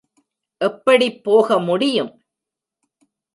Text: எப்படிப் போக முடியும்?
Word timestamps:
எப்படிப் 0.61 1.23
போக 1.23 1.59
முடியும்? 1.59 2.11